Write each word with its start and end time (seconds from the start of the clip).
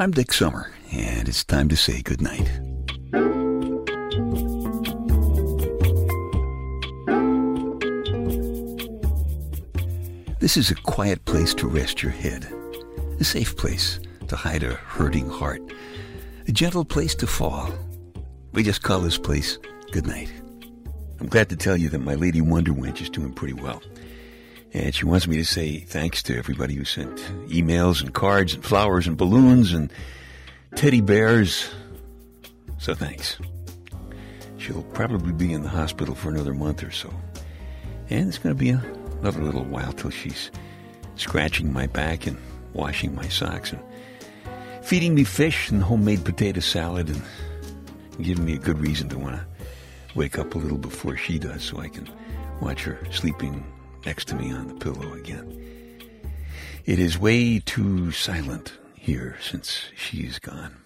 I'm 0.00 0.12
Dick 0.12 0.32
Summer, 0.32 0.72
and 0.92 1.28
it's 1.28 1.44
time 1.44 1.68
to 1.68 1.76
say 1.76 2.00
goodnight. 2.00 2.50
This 10.38 10.56
is 10.56 10.70
a 10.70 10.74
quiet 10.74 11.22
place 11.26 11.52
to 11.52 11.68
rest 11.68 12.02
your 12.02 12.12
head, 12.12 12.50
a 13.20 13.24
safe 13.24 13.58
place 13.58 14.00
to 14.28 14.36
hide 14.36 14.62
a 14.62 14.72
hurting 14.72 15.28
heart, 15.28 15.60
a 16.48 16.52
gentle 16.52 16.86
place 16.86 17.14
to 17.16 17.26
fall. 17.26 17.70
We 18.52 18.62
just 18.62 18.82
call 18.82 19.00
this 19.00 19.18
place 19.18 19.58
goodnight. 19.92 20.32
I'm 21.20 21.28
glad 21.28 21.50
to 21.50 21.56
tell 21.56 21.76
you 21.76 21.90
that 21.90 21.98
my 21.98 22.14
lady 22.14 22.40
Wonder 22.40 22.72
Wench 22.72 23.02
is 23.02 23.10
doing 23.10 23.34
pretty 23.34 23.52
well. 23.52 23.82
And 24.72 24.94
she 24.94 25.04
wants 25.04 25.26
me 25.26 25.36
to 25.36 25.44
say 25.44 25.80
thanks 25.80 26.22
to 26.24 26.36
everybody 26.36 26.74
who 26.74 26.84
sent 26.84 27.16
emails 27.48 28.00
and 28.00 28.14
cards 28.14 28.54
and 28.54 28.64
flowers 28.64 29.06
and 29.06 29.16
balloons 29.16 29.72
and 29.72 29.92
teddy 30.76 31.00
bears. 31.00 31.68
So 32.78 32.94
thanks. 32.94 33.38
She'll 34.58 34.82
probably 34.82 35.32
be 35.32 35.52
in 35.52 35.62
the 35.62 35.68
hospital 35.68 36.14
for 36.14 36.28
another 36.28 36.54
month 36.54 36.84
or 36.84 36.90
so. 36.90 37.12
And 38.10 38.28
it's 38.28 38.38
going 38.38 38.54
to 38.54 38.58
be 38.58 38.70
another 38.70 39.42
little 39.42 39.64
while 39.64 39.92
till 39.92 40.10
she's 40.10 40.50
scratching 41.16 41.72
my 41.72 41.86
back 41.86 42.26
and 42.26 42.38
washing 42.72 43.14
my 43.14 43.28
socks 43.28 43.72
and 43.72 43.82
feeding 44.82 45.14
me 45.14 45.24
fish 45.24 45.70
and 45.70 45.82
homemade 45.82 46.24
potato 46.24 46.60
salad 46.60 47.08
and 47.08 47.22
giving 48.22 48.44
me 48.44 48.54
a 48.54 48.58
good 48.58 48.78
reason 48.78 49.08
to 49.08 49.18
want 49.18 49.36
to 49.36 49.46
wake 50.14 50.38
up 50.38 50.54
a 50.54 50.58
little 50.58 50.78
before 50.78 51.16
she 51.16 51.38
does 51.38 51.62
so 51.62 51.78
I 51.78 51.88
can 51.88 52.08
watch 52.60 52.84
her 52.84 52.98
sleeping 53.10 53.64
next 54.04 54.28
to 54.28 54.34
me 54.34 54.52
on 54.52 54.68
the 54.68 54.74
pillow 54.74 55.12
again. 55.14 55.56
It 56.84 56.98
is 56.98 57.18
way 57.18 57.58
too 57.60 58.10
silent 58.12 58.72
here 58.94 59.36
since 59.40 59.84
she's 59.96 60.38
gone. 60.38 60.76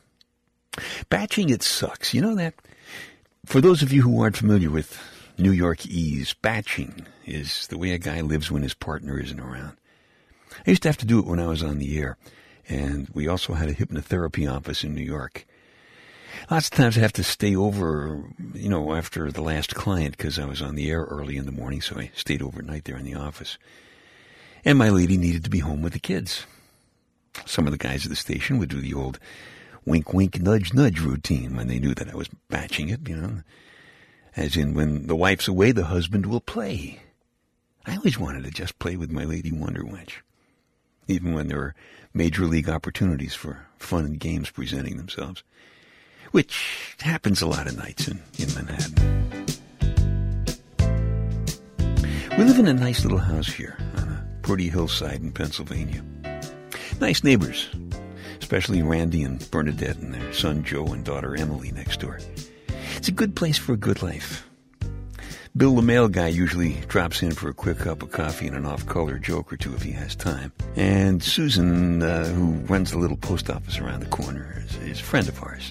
Batching, 1.09 1.50
it 1.50 1.62
sucks. 1.62 2.14
You 2.14 2.22
know 2.22 2.34
that? 2.34 2.55
For 3.47 3.61
those 3.61 3.83
of 3.83 3.92
you 3.92 4.03
who 4.03 4.20
aren't 4.20 4.36
familiar 4.36 4.70
with 4.70 5.00
New 5.38 5.53
Yorkese, 5.53 6.34
batching 6.42 7.06
is 7.27 7.66
the 7.69 7.78
way 7.78 7.91
a 7.92 7.98
guy 7.98 8.20
lives 8.20 8.50
when 8.50 8.62
his 8.62 8.75
partner 8.75 9.19
isn't 9.19 9.41
around. 9.41 9.77
I 10.66 10.70
used 10.70 10.83
to 10.83 10.88
have 10.88 10.98
to 10.98 11.06
do 11.06 11.19
it 11.19 11.27
when 11.27 11.41
I 11.41 11.47
was 11.48 11.62
on 11.62 11.78
the 11.78 11.98
air, 11.98 12.16
and 12.69 13.08
we 13.12 13.28
also 13.28 13.55
had 13.55 13.69
a 13.69 13.75
hypnotherapy 13.75 14.50
office 14.50 14.84
in 14.84 14.94
New 14.94 15.03
York. 15.03 15.47
Lots 16.50 16.66
of 16.66 16.72
times 16.72 16.96
I 16.96 17.00
have 17.00 17.12
to 17.14 17.24
stay 17.24 17.56
over, 17.56 18.22
you 18.52 18.68
know, 18.68 18.94
after 18.94 19.30
the 19.30 19.42
last 19.42 19.74
client 19.74 20.16
because 20.16 20.38
I 20.38 20.44
was 20.44 20.60
on 20.60 20.74
the 20.74 20.91
air 20.91 21.02
early 21.04 21.36
in 21.36 21.46
the 21.46 21.52
morning, 21.52 21.80
so 21.80 21.96
I 21.98 22.10
stayed 22.14 22.42
overnight 22.42 22.84
there 22.84 22.96
in 22.96 23.04
the 23.04 23.14
office. 23.14 23.58
And 24.64 24.78
my 24.78 24.91
lady 24.91 25.16
needed 25.16 25.44
to 25.44 25.50
be 25.50 25.60
home 25.60 25.82
with 25.82 25.92
the 25.92 25.98
kids. 25.98 26.46
Some 27.46 27.66
of 27.66 27.72
the 27.72 27.78
guys 27.78 28.04
at 28.04 28.10
the 28.10 28.16
station 28.16 28.58
would 28.58 28.68
do 28.68 28.80
the 28.80 28.94
old 28.94 29.18
wink, 29.84 30.12
wink, 30.12 30.41
nudge, 30.41 30.72
nudge 30.72 31.00
routine 31.00 31.56
when 31.56 31.68
they 31.68 31.78
knew 31.78 31.94
that 31.94 32.10
I 32.10 32.14
was 32.14 32.28
batching 32.48 32.88
it, 32.88 33.08
you 33.08 33.16
know. 33.16 33.42
As 34.36 34.56
in, 34.56 34.74
when 34.74 35.06
the 35.06 35.16
wife's 35.16 35.48
away, 35.48 35.72
the 35.72 35.84
husband 35.84 36.26
will 36.26 36.41
play. 36.41 37.00
I 37.86 37.96
always 37.96 38.19
wanted 38.19 38.44
to 38.44 38.50
just 38.50 38.78
play 38.78 38.96
with 38.96 39.10
my 39.10 39.24
lady 39.24 39.52
Wonder 39.52 39.82
Wench. 39.82 40.22
Even 41.06 41.34
when 41.34 41.48
there 41.48 41.58
were 41.58 41.74
major 42.12 42.46
league 42.46 42.69
opportunities 42.69 43.34
for 43.34 43.66
fun 43.78 44.04
and 44.04 44.19
games 44.19 44.50
presenting 44.50 44.96
themselves 44.96 45.42
which 46.34 46.96
happens 46.98 47.42
a 47.42 47.46
lot 47.46 47.68
of 47.68 47.77
nights 47.77 48.08
in, 48.08 48.20
in 48.40 48.52
Manhattan. 48.56 49.54
We 52.36 52.42
live 52.42 52.58
in 52.58 52.66
a 52.66 52.72
nice 52.72 53.04
little 53.04 53.18
house 53.18 53.46
here 53.46 53.78
on 53.98 54.08
a 54.08 54.26
pretty 54.42 54.68
hillside 54.68 55.22
in 55.22 55.30
Pennsylvania. 55.30 56.02
Nice 57.00 57.22
neighbors, 57.22 57.68
especially 58.41 58.82
Randy 58.82 59.22
and 59.22 59.48
Bernadette 59.52 59.98
and 59.98 60.12
their 60.12 60.32
son 60.32 60.64
Joe 60.64 60.86
and 60.86 61.04
daughter 61.04 61.36
Emily 61.36 61.70
next 61.70 62.00
door. 62.00 62.18
It's 62.96 63.06
a 63.06 63.12
good 63.12 63.36
place 63.36 63.56
for 63.56 63.74
a 63.74 63.76
good 63.76 64.02
life. 64.02 64.44
Bill 65.56 65.77
the 65.77 65.83
mail 65.83 66.09
guy 66.09 66.26
usually 66.26 66.72
drops 66.88 67.22
in 67.22 67.31
for 67.31 67.48
a 67.48 67.54
quick 67.54 67.78
cup 67.78 68.03
of 68.03 68.10
coffee 68.10 68.48
and 68.48 68.56
an 68.56 68.66
off-color 68.66 69.20
joke 69.20 69.53
or 69.53 69.56
two 69.56 69.72
if 69.72 69.82
he 69.82 69.92
has 69.92 70.16
time. 70.16 70.50
And 70.75 71.22
Susan, 71.22 72.03
uh, 72.03 72.25
who 72.25 72.54
runs 72.66 72.91
the 72.91 72.98
little 72.98 73.16
post 73.16 73.48
office 73.48 73.78
around 73.78 74.00
the 74.00 74.06
corner, 74.06 74.65
is, 74.66 74.75
is 74.78 74.98
a 74.98 75.04
friend 75.04 75.28
of 75.28 75.41
ours. 75.41 75.70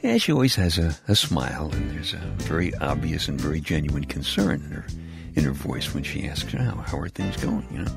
Yeah, 0.00 0.16
she 0.18 0.30
always 0.30 0.54
has 0.54 0.78
a, 0.78 0.96
a 1.08 1.16
smile, 1.16 1.70
and 1.72 1.90
there's 1.90 2.14
a 2.14 2.18
very 2.36 2.72
obvious 2.76 3.26
and 3.26 3.40
very 3.40 3.60
genuine 3.60 4.04
concern 4.04 4.62
in 4.62 4.70
her 4.70 4.86
in 5.34 5.42
her 5.42 5.50
voice 5.50 5.92
when 5.92 6.04
she 6.04 6.28
asks, 6.28 6.52
"How 6.52 6.76
how 6.76 6.98
are 6.98 7.08
things 7.08 7.36
going?" 7.36 7.66
You 7.72 7.80
know. 7.80 7.92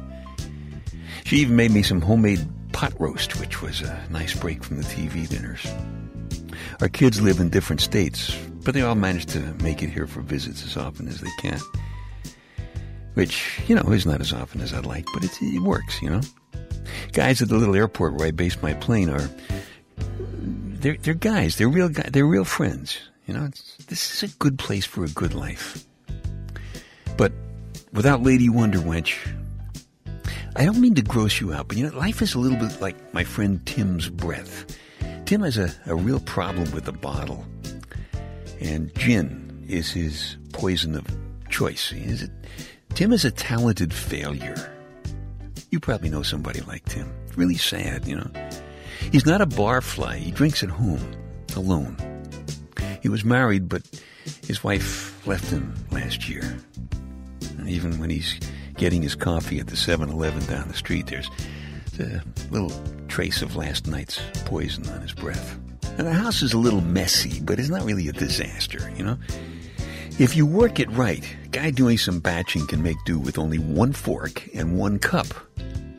She 1.25 1.37
even 1.37 1.55
made 1.55 1.69
me 1.69 1.83
some 1.83 2.01
homemade 2.01 2.43
pot 2.71 2.99
roast, 2.99 3.39
which 3.39 3.61
was 3.61 3.81
a 3.81 4.03
nice 4.09 4.33
break 4.33 4.63
from 4.63 4.77
the 4.77 4.83
TV 4.83 5.29
dinners. 5.29 5.63
Our 6.81 6.89
kids 6.89 7.21
live 7.21 7.39
in 7.39 7.49
different 7.49 7.81
states, 7.81 8.35
but 8.63 8.73
they 8.73 8.81
all 8.81 8.95
manage 8.95 9.25
to 9.27 9.39
make 9.63 9.81
it 9.83 9.89
here 9.89 10.07
for 10.07 10.21
visits 10.21 10.63
as 10.63 10.77
often 10.77 11.07
as 11.07 11.21
they 11.21 11.29
can. 11.39 11.59
Which, 13.13 13.59
you 13.67 13.75
know, 13.75 13.91
is 13.91 14.05
not 14.05 14.21
as 14.21 14.31
often 14.31 14.61
as 14.61 14.73
I'd 14.73 14.85
like, 14.85 15.05
but 15.13 15.23
it, 15.23 15.61
works, 15.61 16.01
you 16.01 16.09
know. 16.09 16.21
Guys 17.11 17.41
at 17.41 17.49
the 17.49 17.57
little 17.57 17.75
airport 17.75 18.13
where 18.13 18.27
I 18.27 18.31
base 18.31 18.61
my 18.61 18.73
plane 18.73 19.09
are 19.09 19.29
they're 20.81 20.97
they're 20.97 21.13
guys. 21.13 21.57
They're 21.57 21.69
real 21.69 21.89
guys. 21.89 22.09
They're 22.11 22.25
real 22.25 22.45
friends. 22.45 22.97
You 23.27 23.33
know, 23.35 23.49
this 23.87 24.23
is 24.23 24.31
a 24.31 24.35
good 24.37 24.57
place 24.57 24.85
for 24.85 25.05
a 25.05 25.09
good 25.09 25.33
life. 25.33 25.85
But 27.17 27.31
without 27.93 28.23
Lady 28.23 28.49
Wonder 28.49 28.79
Wench, 28.79 29.15
I 30.55 30.65
don't 30.65 30.81
mean 30.81 30.95
to 30.95 31.01
gross 31.01 31.39
you 31.39 31.53
out, 31.53 31.67
but 31.67 31.77
you 31.77 31.87
know, 31.87 31.97
life 31.97 32.21
is 32.21 32.33
a 32.33 32.39
little 32.39 32.57
bit 32.57 32.81
like 32.81 33.13
my 33.13 33.23
friend 33.23 33.65
Tim's 33.65 34.09
breath. 34.09 34.77
Tim 35.25 35.41
has 35.41 35.57
a, 35.57 35.73
a 35.85 35.95
real 35.95 36.19
problem 36.19 36.69
with 36.71 36.85
the 36.85 36.91
bottle, 36.91 37.45
and 38.61 38.93
gin 38.95 39.65
is 39.67 39.91
his 39.91 40.37
poison 40.53 40.95
of 40.95 41.05
choice. 41.49 41.91
Is 41.91 42.23
it? 42.23 42.31
Tim 42.93 43.11
is 43.11 43.25
a 43.25 43.31
talented 43.31 43.93
failure. 43.93 44.55
You 45.71 45.79
probably 45.79 46.09
know 46.09 46.23
somebody 46.23 46.61
like 46.61 46.85
Tim. 46.85 47.11
Really 47.35 47.55
sad, 47.55 48.07
you 48.07 48.17
know. 48.17 48.29
He's 49.11 49.25
not 49.25 49.41
a 49.41 49.45
barfly. 49.45 50.17
He 50.17 50.31
drinks 50.31 50.63
at 50.63 50.69
home, 50.69 51.01
alone. 51.55 51.97
He 53.01 53.09
was 53.09 53.25
married, 53.25 53.67
but 53.67 53.83
his 54.45 54.63
wife 54.63 55.25
left 55.25 55.49
him 55.49 55.73
last 55.89 56.29
year. 56.29 56.43
And 57.57 57.69
even 57.69 57.99
when 57.99 58.09
he's 58.09 58.39
getting 58.77 59.01
his 59.01 59.15
coffee 59.15 59.59
at 59.59 59.67
the 59.67 59.75
7-Eleven 59.75 60.45
down 60.45 60.67
the 60.67 60.73
street, 60.73 61.07
there's 61.07 61.29
a 61.99 62.21
little 62.51 62.71
trace 63.07 63.41
of 63.41 63.55
last 63.55 63.87
night's 63.87 64.21
poison 64.45 64.87
on 64.89 65.01
his 65.01 65.13
breath. 65.13 65.57
And 65.97 66.07
the 66.07 66.13
house 66.13 66.41
is 66.41 66.53
a 66.53 66.57
little 66.57 66.81
messy, 66.81 67.39
but 67.41 67.59
it's 67.59 67.69
not 67.69 67.83
really 67.83 68.07
a 68.07 68.13
disaster, 68.13 68.91
you 68.97 69.03
know? 69.03 69.17
If 70.19 70.35
you 70.35 70.45
work 70.45 70.79
it 70.79 70.89
right, 70.91 71.25
guy 71.51 71.71
doing 71.71 71.97
some 71.97 72.19
batching 72.19 72.67
can 72.67 72.83
make 72.83 72.97
do 73.05 73.17
with 73.17 73.37
only 73.37 73.57
one 73.57 73.93
fork 73.93 74.47
and 74.53 74.77
one 74.77 74.99
cup 74.99 75.27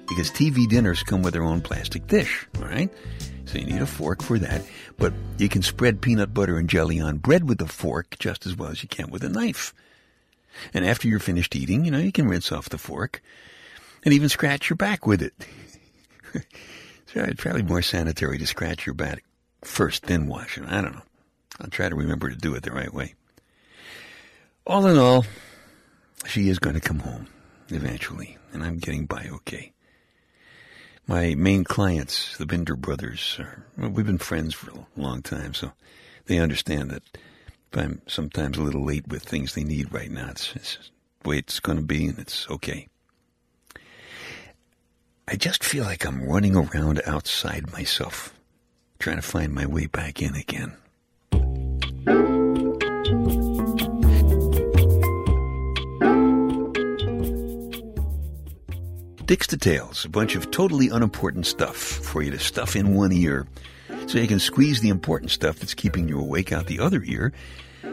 because 0.08 0.30
TV 0.30 0.68
dinners 0.68 1.02
come 1.02 1.22
with 1.22 1.32
their 1.32 1.42
own 1.42 1.60
plastic 1.60 2.06
dish, 2.06 2.46
all 2.56 2.68
right? 2.68 2.90
So 3.46 3.58
you 3.58 3.66
need 3.66 3.82
a 3.82 3.86
fork 3.86 4.22
for 4.22 4.38
that, 4.38 4.62
but 4.98 5.12
you 5.38 5.48
can 5.48 5.62
spread 5.62 6.00
peanut 6.00 6.32
butter 6.32 6.56
and 6.56 6.68
jelly 6.68 7.00
on 7.00 7.18
bread 7.18 7.48
with 7.48 7.60
a 7.60 7.66
fork 7.66 8.16
just 8.18 8.46
as 8.46 8.56
well 8.56 8.70
as 8.70 8.82
you 8.82 8.88
can 8.88 9.10
with 9.10 9.24
a 9.24 9.28
knife. 9.28 9.74
And 10.72 10.84
after 10.84 11.08
you're 11.08 11.18
finished 11.18 11.56
eating, 11.56 11.84
you 11.84 11.90
know, 11.90 11.98
you 11.98 12.12
can 12.12 12.28
rinse 12.28 12.52
off 12.52 12.68
the 12.68 12.78
fork 12.78 13.22
and 14.04 14.14
even 14.14 14.28
scratch 14.28 14.70
your 14.70 14.76
back 14.76 15.06
with 15.06 15.22
it. 15.22 15.34
it's 17.14 17.42
probably 17.42 17.62
more 17.62 17.82
sanitary 17.82 18.38
to 18.38 18.46
scratch 18.46 18.86
your 18.86 18.94
back 18.94 19.24
first, 19.64 20.04
then 20.04 20.26
wash 20.26 20.58
it. 20.58 20.64
I 20.66 20.80
don't 20.80 20.94
know. 20.94 21.02
I'll 21.60 21.68
try 21.68 21.88
to 21.88 21.94
remember 21.94 22.30
to 22.30 22.36
do 22.36 22.54
it 22.54 22.62
the 22.62 22.72
right 22.72 22.92
way. 22.92 23.14
All 24.66 24.86
in 24.86 24.98
all, 24.98 25.24
she 26.26 26.48
is 26.48 26.58
going 26.58 26.74
to 26.74 26.80
come 26.80 27.00
home 27.00 27.26
eventually, 27.68 28.38
and 28.52 28.62
I'm 28.62 28.78
getting 28.78 29.06
by 29.06 29.28
okay 29.32 29.72
my 31.06 31.34
main 31.34 31.64
clients, 31.64 32.36
the 32.36 32.46
Binder 32.46 32.76
brothers, 32.76 33.36
are, 33.38 33.66
well, 33.76 33.90
we've 33.90 34.06
been 34.06 34.18
friends 34.18 34.54
for 34.54 34.70
a 34.70 34.86
long 34.96 35.22
time, 35.22 35.54
so 35.54 35.72
they 36.26 36.38
understand 36.38 36.90
that 36.90 37.02
if 37.14 37.78
I'm 37.78 38.02
sometimes 38.06 38.58
a 38.58 38.62
little 38.62 38.84
late 38.84 39.08
with 39.08 39.22
things 39.22 39.54
they 39.54 39.64
need 39.64 39.92
right 39.92 40.10
now, 40.10 40.28
it's, 40.30 40.54
it's 40.54 40.90
the 41.22 41.28
way 41.28 41.38
it's 41.38 41.60
going 41.60 41.78
to 41.78 41.84
be, 41.84 42.06
and 42.06 42.18
it's 42.18 42.48
okay. 42.48 42.88
I 45.26 45.36
just 45.36 45.64
feel 45.64 45.84
like 45.84 46.04
I'm 46.04 46.28
running 46.28 46.56
around 46.56 47.00
outside 47.06 47.72
myself, 47.72 48.34
trying 49.02 49.16
to 49.16 49.22
find 49.22 49.52
my 49.52 49.66
way 49.66 49.86
back 49.86 50.22
in 50.22 50.36
again. 50.36 50.76
Dick's 59.26 59.48
Details, 59.48 60.04
a 60.04 60.08
bunch 60.08 60.36
of 60.36 60.52
totally 60.52 60.88
unimportant 60.88 61.46
stuff 61.46 61.76
for 61.76 62.22
you 62.22 62.30
to 62.30 62.38
stuff 62.38 62.76
in 62.76 62.94
one 62.94 63.10
ear 63.12 63.48
so 64.06 64.18
you 64.18 64.28
can 64.28 64.38
squeeze 64.38 64.80
the 64.80 64.88
important 64.88 65.32
stuff 65.32 65.58
that's 65.58 65.74
keeping 65.74 66.08
you 66.08 66.20
awake 66.20 66.52
out 66.52 66.66
the 66.66 66.78
other 66.78 67.02
ear 67.04 67.32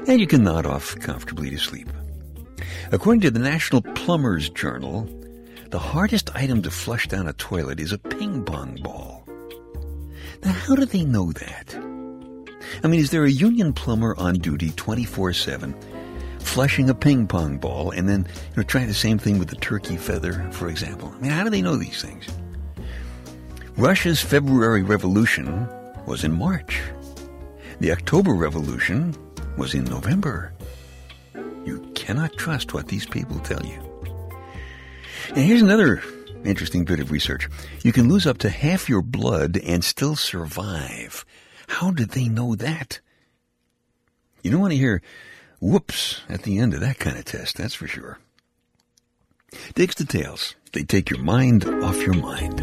and 0.07 0.19
you 0.19 0.27
can 0.27 0.43
nod 0.43 0.67
off 0.67 0.95
comfortably 0.99 1.49
to 1.49 1.57
sleep. 1.57 1.89
According 2.91 3.21
to 3.21 3.31
the 3.31 3.39
National 3.39 3.81
Plumbers 3.81 4.49
Journal, 4.49 5.09
the 5.69 5.79
hardest 5.79 6.35
item 6.35 6.61
to 6.61 6.69
flush 6.69 7.07
down 7.07 7.27
a 7.27 7.33
toilet 7.33 7.79
is 7.79 7.93
a 7.93 7.97
ping 7.97 8.43
pong 8.43 8.75
ball. 8.83 9.18
Now, 10.43 10.51
how 10.51 10.75
do 10.75 10.85
they 10.85 11.03
know 11.03 11.31
that? 11.33 11.75
I 12.83 12.87
mean, 12.87 12.99
is 12.99 13.11
there 13.11 13.25
a 13.25 13.31
union 13.31 13.73
plumber 13.73 14.15
on 14.17 14.35
duty 14.35 14.69
24-7, 14.71 15.73
flushing 16.41 16.89
a 16.89 16.95
ping 16.95 17.27
pong 17.27 17.57
ball 17.57 17.91
and 17.91 18.07
then 18.07 18.27
you 18.51 18.57
know, 18.57 18.63
trying 18.63 18.87
the 18.87 18.93
same 18.93 19.17
thing 19.17 19.39
with 19.39 19.49
the 19.49 19.55
turkey 19.57 19.97
feather, 19.97 20.49
for 20.51 20.69
example? 20.69 21.13
I 21.15 21.21
mean, 21.21 21.31
how 21.31 21.43
do 21.43 21.49
they 21.49 21.61
know 21.61 21.75
these 21.75 22.01
things? 22.01 22.27
Russia's 23.75 24.21
February 24.21 24.83
Revolution 24.83 25.67
was 26.05 26.23
in 26.23 26.31
March. 26.33 26.81
The 27.79 27.91
October 27.91 28.33
Revolution 28.33 29.15
was 29.57 29.73
in 29.73 29.85
November. 29.85 30.53
You 31.65 31.89
cannot 31.95 32.33
trust 32.37 32.73
what 32.73 32.87
these 32.87 33.05
people 33.05 33.39
tell 33.39 33.65
you. 33.65 33.79
And 35.29 35.37
here's 35.37 35.61
another 35.61 36.01
interesting 36.43 36.85
bit 36.85 36.99
of 36.99 37.11
research. 37.11 37.49
You 37.83 37.91
can 37.91 38.09
lose 38.09 38.25
up 38.25 38.37
to 38.39 38.49
half 38.49 38.89
your 38.89 39.01
blood 39.01 39.57
and 39.57 39.83
still 39.83 40.15
survive. 40.15 41.25
How 41.67 41.91
did 41.91 42.11
they 42.11 42.27
know 42.27 42.55
that? 42.55 42.99
You 44.43 44.51
don't 44.51 44.61
want 44.61 44.71
to 44.71 44.77
hear 44.77 45.01
whoops 45.59 46.21
at 46.29 46.43
the 46.43 46.59
end 46.59 46.73
of 46.73 46.79
that 46.79 46.99
kind 46.99 47.17
of 47.17 47.25
test, 47.25 47.57
that's 47.57 47.73
for 47.73 47.87
sure. 47.87 48.19
Dick's 49.75 49.95
details. 49.95 50.55
They 50.73 50.83
take 50.83 51.09
your 51.09 51.19
mind 51.19 51.65
off 51.65 51.97
your 51.97 52.13
mind. 52.13 52.59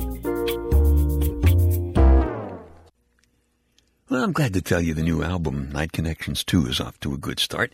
Well, 4.09 4.23
I'm 4.23 4.33
glad 4.33 4.55
to 4.55 4.63
tell 4.63 4.81
you 4.81 4.95
the 4.95 5.03
new 5.03 5.25
album, 5.25 5.71
Night 5.73 5.91
Connections 5.91 6.45
2, 6.45 6.69
is 6.69 6.81
off 6.81 7.01
to 7.01 7.13
a 7.13 7.19
good 7.19 7.41
start. 7.41 7.73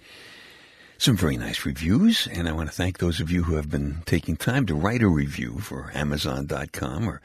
Some 1.03 1.17
very 1.17 1.37
nice 1.37 1.67
reviews, 1.67 2.29
and 2.31 2.49
I 2.49 2.53
want 2.53 2.71
to 2.71 2.77
thank 2.77 2.99
those 2.99 3.19
of 3.19 3.29
you 3.29 3.43
who 3.43 3.57
have 3.57 3.69
been 3.69 4.05
taking 4.07 4.37
time 4.37 4.67
to 4.67 4.75
write 4.77 5.03
a 5.03 5.09
review 5.09 5.59
for 5.59 5.91
Amazon.com 5.95 7.09
or 7.09 7.21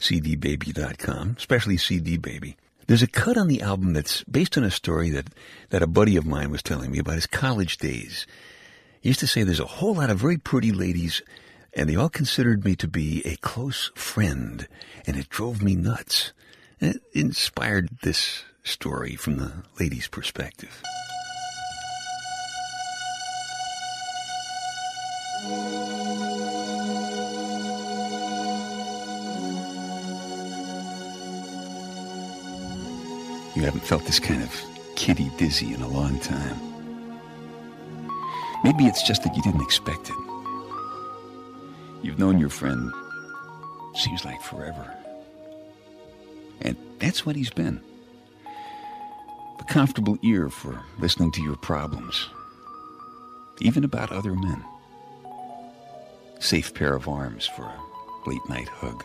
CDBaby.com, 0.00 1.36
especially 1.38 1.76
CD 1.76 2.16
Baby. 2.16 2.56
There's 2.88 3.04
a 3.04 3.06
cut 3.06 3.38
on 3.38 3.46
the 3.46 3.62
album 3.62 3.92
that's 3.92 4.24
based 4.24 4.58
on 4.58 4.64
a 4.64 4.72
story 4.72 5.10
that, 5.10 5.28
that 5.70 5.84
a 5.84 5.86
buddy 5.86 6.16
of 6.16 6.26
mine 6.26 6.50
was 6.50 6.64
telling 6.64 6.90
me 6.90 6.98
about 6.98 7.14
his 7.14 7.28
college 7.28 7.78
days. 7.78 8.26
He 9.00 9.10
used 9.10 9.20
to 9.20 9.28
say 9.28 9.44
there's 9.44 9.60
a 9.60 9.66
whole 9.66 9.94
lot 9.94 10.10
of 10.10 10.18
very 10.18 10.36
pretty 10.36 10.72
ladies, 10.72 11.22
and 11.74 11.88
they 11.88 11.94
all 11.94 12.08
considered 12.08 12.64
me 12.64 12.74
to 12.74 12.88
be 12.88 13.22
a 13.24 13.36
close 13.36 13.92
friend, 13.94 14.66
and 15.06 15.16
it 15.16 15.28
drove 15.28 15.62
me 15.62 15.76
nuts. 15.76 16.32
And 16.80 16.96
It 16.96 17.02
inspired 17.12 17.88
this 18.02 18.42
story 18.64 19.14
from 19.14 19.36
the 19.36 19.52
lady's 19.78 20.08
perspective. 20.08 20.82
You 33.54 33.62
haven't 33.66 33.84
felt 33.84 34.04
this 34.06 34.18
kind 34.18 34.42
of 34.42 34.54
kitty 34.96 35.30
dizzy 35.36 35.74
in 35.74 35.82
a 35.82 35.88
long 35.88 36.18
time. 36.20 36.58
Maybe 38.64 38.86
it's 38.86 39.02
just 39.02 39.22
that 39.24 39.36
you 39.36 39.42
didn't 39.42 39.62
expect 39.62 40.08
it. 40.08 40.16
You've 42.02 42.18
known 42.18 42.38
your 42.38 42.48
friend, 42.48 42.92
seems 43.94 44.24
like 44.24 44.40
forever. 44.42 44.96
And 46.60 46.76
that's 46.98 47.26
what 47.26 47.36
he's 47.36 47.50
been. 47.50 47.80
A 49.58 49.64
comfortable 49.64 50.18
ear 50.22 50.48
for 50.48 50.80
listening 50.98 51.30
to 51.32 51.42
your 51.42 51.56
problems, 51.56 52.28
even 53.60 53.84
about 53.84 54.12
other 54.12 54.34
men. 54.34 54.64
Safe 56.42 56.74
pair 56.74 56.96
of 56.96 57.06
arms 57.06 57.46
for 57.46 57.62
a 57.62 58.28
late 58.28 58.48
night 58.48 58.66
hug 58.66 59.04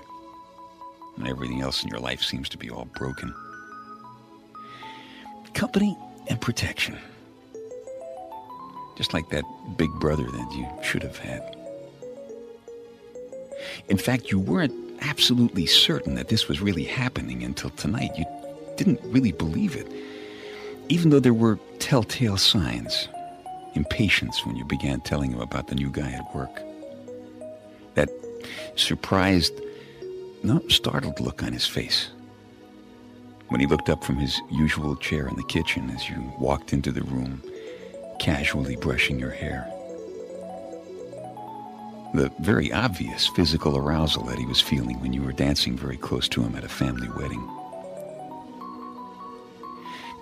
when 1.16 1.28
everything 1.28 1.62
else 1.62 1.84
in 1.84 1.89
your 1.89 2.00
life 2.00 2.24
seems 2.24 2.50
to 2.50 2.57
be 2.57 2.72
all 2.72 2.86
broken. 2.86 3.31
Company 5.54 5.95
and 6.30 6.42
protection. 6.42 6.98
Just 8.98 9.13
like 9.13 9.30
that 9.30 9.44
big 9.78 9.92
brother 10.00 10.24
that 10.24 10.51
you 10.51 10.68
should 10.81 11.04
have 11.04 11.19
had. 11.19 11.56
In 13.88 13.98
fact, 14.00 14.31
you 14.31 14.40
weren't 14.40 14.74
absolutely 15.01 15.68
certain 15.68 16.16
that 16.16 16.30
this 16.30 16.48
was 16.48 16.60
really 16.60 16.86
happening 16.86 17.44
until 17.44 17.69
tonight. 17.69 18.18
You 18.18 18.25
didn't 18.78 19.00
really 19.04 19.31
believe 19.31 19.75
it, 19.75 19.88
even 20.90 21.12
though 21.12 21.19
there 21.19 21.36
were 21.36 21.60
telltale 21.78 22.38
signs. 22.38 23.07
Impatience 23.75 24.44
when 24.44 24.56
you 24.56 24.66
began 24.66 25.01
telling 25.01 25.31
him 25.33 25.40
about 25.40 25.68
the 25.68 25.75
new 25.75 25.92
guy 25.92 26.12
at 26.12 26.36
work. 26.36 26.63
That 27.98 28.10
surprised, 28.76 29.54
no, 30.44 30.62
startled 30.70 31.20
look 31.20 31.44
on 31.44 31.52
his 31.52 31.68
face. 31.68 32.10
When 33.50 33.60
he 33.60 33.68
looked 33.68 33.90
up 33.90 34.04
from 34.04 34.18
his 34.18 34.40
usual 34.52 34.96
chair 34.96 35.28
in 35.28 35.36
the 35.36 35.44
kitchen 35.44 35.90
as 35.90 36.10
you 36.10 36.34
walked 36.40 36.74
into 36.74 36.92
the 36.92 37.04
room, 37.04 37.42
casually 38.20 38.76
brushing 38.76 39.20
your 39.20 39.32
hair 39.32 39.72
the 42.14 42.32
very 42.40 42.72
obvious 42.72 43.28
physical 43.28 43.78
arousal 43.78 44.24
that 44.24 44.40
he 44.40 44.46
was 44.46 44.62
feeling 44.62 45.00
when 45.02 45.14
you 45.14 45.22
were 45.22 45.34
dancing 45.34 45.78
very 45.78 45.98
close 45.98 46.28
to 46.30 46.42
him 46.42 46.56
at 46.56 46.64
a 46.64 46.70
family 46.70 47.10
wedding. 47.18 47.46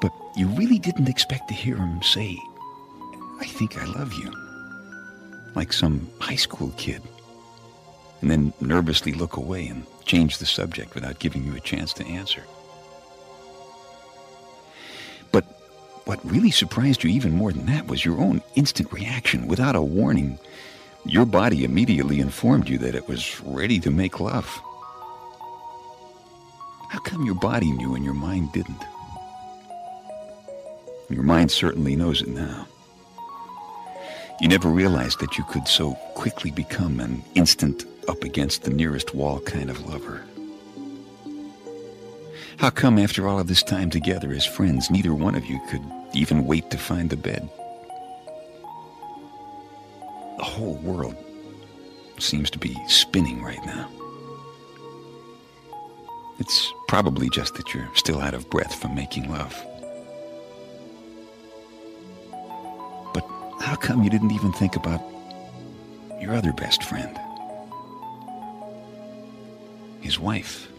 But 0.01 0.12
you 0.36 0.48
really 0.48 0.80
didn't 0.80 1.10
expect 1.10 1.48
to 1.50 1.54
hear 1.54 1.78
him 1.78 2.01
say, 2.01 2.38
I 3.39 3.45
think 3.45 3.78
I 3.78 3.86
love 3.86 4.13
you, 4.13 4.31
like 5.56 5.71
some 5.71 6.10
high 6.19 6.36
school 6.36 6.74
kid, 6.78 7.01
and 8.25 8.31
then 8.31 8.54
nervously 8.60 9.12
look 9.12 9.38
away 9.38 9.68
and 9.68 9.86
change 10.04 10.39
the 10.39 10.48
subject 10.48 10.95
without 10.95 11.19
giving 11.19 11.44
you 11.44 11.56
a 11.56 11.60
chance 11.60 11.94
to 11.94 12.04
answer. 12.07 12.42
But 15.31 15.44
what 16.06 16.25
really 16.25 16.50
surprised 16.50 17.04
you 17.04 17.12
even 17.12 17.33
more 17.33 17.51
than 17.51 17.68
that 17.68 17.86
was 17.86 18.04
your 18.04 18.19
own 18.19 18.42
instant 18.56 18.92
reaction 18.92 19.45
without 19.45 19.75
a 19.75 19.81
warning 19.81 20.39
your 21.06 21.27
body 21.27 21.63
immediately 21.63 22.19
informed 22.19 22.68
you 22.68 22.80
that 22.80 22.95
it 22.95 23.07
was 23.07 23.39
ready 23.42 23.80
to 23.81 23.92
make 23.92 24.19
love. 24.19 24.48
How 26.89 26.98
come 27.01 27.28
your 27.28 27.36
body 27.36 27.69
knew 27.69 27.94
and 27.94 28.04
your 28.04 28.16
mind 28.16 28.51
didn't? 28.54 28.83
Your 31.12 31.21
mind 31.21 31.51
certainly 31.51 31.95
knows 31.95 32.24
it 32.24 32.30
now. 32.30 32.68
You 34.42 34.48
never 34.48 34.68
realized 34.68 35.19
that 35.19 35.38
you 35.38 35.44
could 35.44 35.68
so 35.68 35.94
quickly 36.16 36.50
become 36.50 37.00
an 37.00 37.24
instant 37.36 37.86
up 38.07 38.24
against 38.24 38.63
the 38.63 38.72
nearest 38.72 39.13
wall 39.13 39.40
kind 39.42 39.69
of 39.69 39.86
lover. 39.88 40.24
How 42.57 42.69
come 42.69 42.98
after 42.98 43.28
all 43.28 43.40
of 43.40 43.48
this 43.48 43.63
time 43.63 43.90
together 43.90 44.31
as 44.31 44.45
friends, 44.45 44.90
neither 44.90 45.14
one 45.14 45.35
of 45.35 45.45
you 45.45 45.59
could 45.69 45.83
even 46.14 46.45
wait 46.45 46.69
to 46.71 46.78
find 46.78 47.09
the 47.09 47.18
bed? 47.18 47.50
The 50.38 50.44
whole 50.44 50.76
world 50.76 51.16
seems 52.18 52.50
to 52.52 52.59
be 52.59 52.76
spinning 52.88 53.44
right 53.44 53.64
now. 53.66 53.90
It's 56.40 56.74
probably 56.88 57.30
just 57.30 57.56
that 57.56 57.74
you're 57.74 57.90
still 57.95 58.19
out 58.19 58.33
of 58.33 58.50
breath 58.50 58.76
from 58.76 58.95
making 58.95 59.30
love. 59.30 59.54
But 63.14 63.26
how 63.62 63.76
come 63.76 64.04
you 64.04 64.09
didn't 64.09 64.31
even 64.31 64.52
think 64.54 64.76
about 64.76 65.02
your 66.19 66.33
other 66.33 66.54
best 66.54 66.83
friend? 66.83 67.18
His 70.06 70.19
wife. 70.19 70.69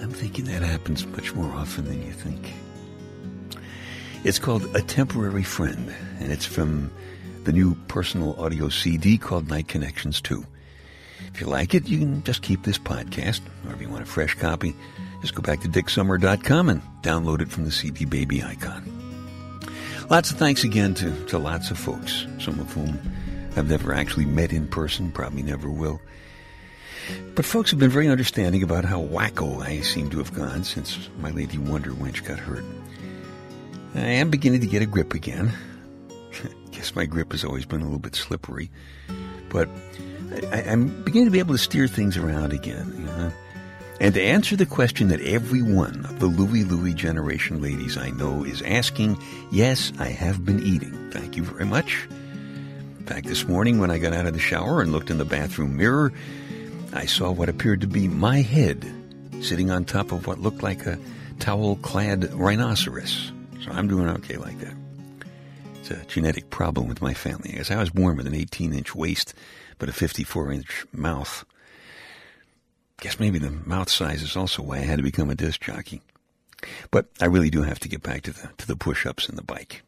I'm 0.00 0.10
thinking 0.10 0.46
that 0.46 0.62
happens 0.62 1.06
much 1.08 1.34
more 1.34 1.52
often 1.52 1.84
than 1.84 2.02
you 2.02 2.12
think. 2.12 2.54
It's 4.24 4.38
called 4.38 4.74
A 4.74 4.80
Temporary 4.80 5.42
Friend, 5.42 5.92
and 6.18 6.32
it's 6.32 6.46
from 6.46 6.90
the 7.46 7.52
new 7.52 7.76
personal 7.86 8.38
audio 8.40 8.68
CD 8.68 9.16
called 9.16 9.48
Night 9.48 9.68
Connections 9.68 10.20
2. 10.20 10.44
If 11.32 11.40
you 11.40 11.46
like 11.46 11.74
it, 11.74 11.86
you 11.86 11.96
can 11.96 12.24
just 12.24 12.42
keep 12.42 12.64
this 12.64 12.76
podcast, 12.76 13.40
or 13.64 13.72
if 13.72 13.80
you 13.80 13.88
want 13.88 14.02
a 14.02 14.06
fresh 14.06 14.34
copy, 14.34 14.74
just 15.20 15.36
go 15.36 15.42
back 15.42 15.60
to 15.60 15.68
dicksummer.com 15.68 16.68
and 16.68 16.82
download 17.02 17.40
it 17.40 17.48
from 17.48 17.64
the 17.64 17.70
CD 17.70 18.04
Baby 18.04 18.42
icon. 18.42 18.82
Lots 20.10 20.32
of 20.32 20.38
thanks 20.38 20.64
again 20.64 20.94
to, 20.94 21.12
to 21.26 21.38
lots 21.38 21.70
of 21.70 21.78
folks, 21.78 22.26
some 22.40 22.58
of 22.58 22.72
whom 22.72 22.98
I've 23.56 23.70
never 23.70 23.94
actually 23.94 24.26
met 24.26 24.52
in 24.52 24.66
person, 24.66 25.12
probably 25.12 25.44
never 25.44 25.70
will. 25.70 26.00
But 27.36 27.44
folks 27.44 27.70
have 27.70 27.78
been 27.78 27.90
very 27.90 28.08
understanding 28.08 28.64
about 28.64 28.84
how 28.84 29.02
wacko 29.02 29.62
I 29.62 29.82
seem 29.82 30.10
to 30.10 30.18
have 30.18 30.34
gone 30.34 30.64
since 30.64 31.08
my 31.20 31.30
Lady 31.30 31.58
Wonder 31.58 31.92
Wench 31.92 32.24
got 32.24 32.40
hurt. 32.40 32.64
I 33.94 34.00
am 34.00 34.30
beginning 34.30 34.62
to 34.62 34.66
get 34.66 34.82
a 34.82 34.86
grip 34.86 35.14
again. 35.14 35.52
Guess 36.76 36.94
my 36.94 37.06
grip 37.06 37.32
has 37.32 37.42
always 37.42 37.64
been 37.64 37.80
a 37.80 37.84
little 37.84 37.98
bit 37.98 38.14
slippery. 38.14 38.70
But 39.48 39.66
I, 40.52 40.60
am 40.60 41.02
beginning 41.04 41.24
to 41.24 41.30
be 41.30 41.38
able 41.38 41.54
to 41.54 41.58
steer 41.58 41.88
things 41.88 42.18
around 42.18 42.52
again, 42.52 42.92
you 42.98 43.04
know. 43.04 43.32
And 43.98 44.12
to 44.12 44.22
answer 44.22 44.56
the 44.56 44.66
question 44.66 45.08
that 45.08 45.22
every 45.22 45.62
one 45.62 46.04
of 46.04 46.18
the 46.18 46.26
Louie 46.26 46.64
Louie 46.64 46.92
generation 46.92 47.62
ladies 47.62 47.96
I 47.96 48.10
know 48.10 48.44
is 48.44 48.60
asking, 48.60 49.16
yes, 49.50 49.90
I 49.98 50.08
have 50.08 50.44
been 50.44 50.62
eating. 50.62 51.10
Thank 51.12 51.34
you 51.34 51.44
very 51.44 51.64
much. 51.64 52.06
In 52.98 53.06
fact, 53.06 53.26
this 53.26 53.48
morning 53.48 53.78
when 53.78 53.90
I 53.90 53.96
got 53.96 54.12
out 54.12 54.26
of 54.26 54.34
the 54.34 54.38
shower 54.38 54.82
and 54.82 54.92
looked 54.92 55.08
in 55.08 55.16
the 55.16 55.24
bathroom 55.24 55.78
mirror, 55.78 56.12
I 56.92 57.06
saw 57.06 57.30
what 57.30 57.48
appeared 57.48 57.80
to 57.80 57.86
be 57.86 58.06
my 58.06 58.42
head 58.42 58.84
sitting 59.40 59.70
on 59.70 59.86
top 59.86 60.12
of 60.12 60.26
what 60.26 60.40
looked 60.40 60.62
like 60.62 60.84
a 60.84 60.98
towel 61.38 61.76
clad 61.76 62.34
rhinoceros. 62.34 63.32
So 63.64 63.70
I'm 63.70 63.88
doing 63.88 64.10
okay 64.10 64.36
like 64.36 64.60
that. 64.60 64.74
It's 65.88 66.02
a 66.02 66.04
genetic 66.06 66.50
problem 66.50 66.88
with 66.88 67.00
my 67.00 67.14
family. 67.14 67.54
As 67.56 67.70
I 67.70 67.76
was 67.78 67.90
born 67.90 68.16
with 68.16 68.26
an 68.26 68.34
18 68.34 68.74
inch 68.74 68.92
waist, 68.92 69.34
but 69.78 69.88
a 69.88 69.92
54 69.92 70.50
inch 70.50 70.84
mouth. 70.92 71.44
Guess 73.00 73.20
maybe 73.20 73.38
the 73.38 73.52
mouth 73.52 73.88
size 73.88 74.20
is 74.20 74.36
also 74.36 74.64
why 74.64 74.78
I 74.78 74.80
had 74.80 74.96
to 74.96 75.04
become 75.04 75.30
a 75.30 75.36
disc 75.36 75.60
jockey. 75.60 76.02
But 76.90 77.06
I 77.20 77.26
really 77.26 77.50
do 77.50 77.62
have 77.62 77.78
to 77.78 77.88
get 77.88 78.02
back 78.02 78.22
to 78.22 78.32
the, 78.32 78.50
to 78.58 78.66
the 78.66 78.74
push-ups 78.74 79.28
and 79.28 79.38
the 79.38 79.44
bike. 79.44 79.82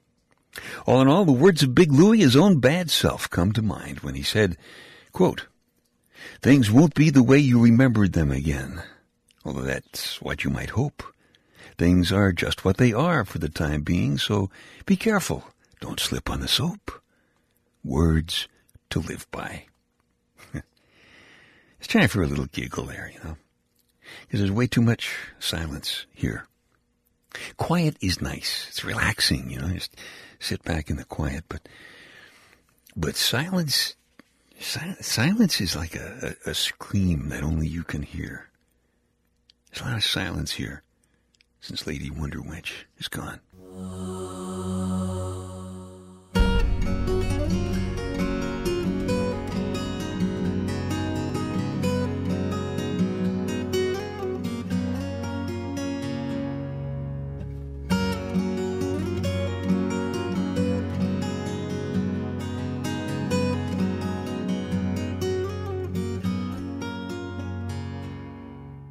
All 0.87 1.01
in 1.01 1.09
all, 1.09 1.25
the 1.25 1.33
words 1.33 1.65
of 1.65 1.75
Big 1.75 1.91
Louie, 1.91 2.21
his 2.21 2.37
own 2.37 2.61
bad 2.61 2.93
self, 2.93 3.29
come 3.29 3.51
to 3.55 3.63
mind 3.63 3.99
when 4.01 4.15
he 4.15 4.23
said, 4.23 4.57
quote, 5.11 5.49
Things 6.41 6.71
won't 6.71 6.95
be 6.95 7.11
the 7.11 7.25
way 7.25 7.39
you 7.39 7.61
remembered 7.61 8.13
them 8.13 8.31
again, 8.31 8.85
although 9.45 9.63
that's 9.63 10.23
what 10.23 10.45
you 10.45 10.51
might 10.51 10.71
hope. 10.71 11.03
Things 11.77 12.13
are 12.13 12.31
just 12.31 12.65
what 12.65 12.77
they 12.77 12.93
are 12.93 13.25
for 13.25 13.39
the 13.39 13.49
time 13.49 13.83
being, 13.83 14.17
so 14.17 14.49
be 14.87 14.95
careful. 14.95 15.43
Don't 15.81 16.01
slip 16.01 16.31
on 16.31 16.41
the 16.41 16.49
soap. 16.49 17.03
Words 17.85 18.49
to 18.91 19.01
live 19.01 19.27
by. 19.31 19.67
it's 20.55 21.89
time 21.89 22.09
for 22.09 22.23
a 22.23 22.27
little 22.27 22.47
giggle 22.47 22.85
there, 22.85 23.11
you 23.15 23.21
know. 23.23 23.37
Because 24.23 24.41
there's 24.41 24.53
way 24.53 24.67
too 24.67 24.83
much 24.83 25.15
silence 25.39 26.07
here. 26.15 26.47
Quiet 27.57 27.97
is 28.01 28.21
nice. 28.21 28.67
It's 28.69 28.85
relaxing, 28.85 29.51
you 29.51 29.61
know, 29.61 29.69
just 29.69 29.97
sit 30.41 30.63
back 30.65 30.91
in 30.91 30.97
the 30.97 31.05
quiet, 31.05 31.45
but, 31.49 31.69
but 32.97 33.17
silence, 33.17 33.95
si- 34.59 34.97
silence 35.01 35.61
is 35.61 35.77
like 35.77 35.95
a, 35.95 36.37
a, 36.47 36.51
a 36.51 36.55
scream 36.55 37.29
that 37.29 37.43
only 37.43 37.69
you 37.69 37.85
can 37.85 38.03
hear. 38.03 38.49
There's 39.71 39.83
a 39.83 39.85
lot 39.91 39.97
of 39.99 40.05
silence 40.05 40.53
here 40.53 40.83
since 41.61 41.87
Lady 41.87 42.11
Wonder 42.11 42.39
Wench 42.39 42.73
is 42.99 43.09
gone. 43.09 43.41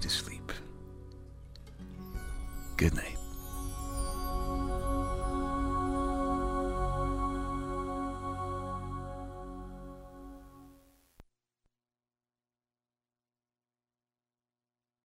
to 0.00 0.08
sleep. 0.08 0.52
Good 2.76 2.94
night. 2.94 3.17